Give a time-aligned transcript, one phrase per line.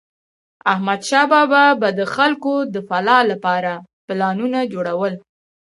[0.71, 3.71] احمدشاه بابا به د خلکو د فلاح لپاره
[4.07, 5.13] پلانونه جوړول.